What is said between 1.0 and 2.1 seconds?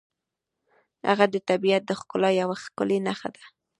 هغه د طبیعت د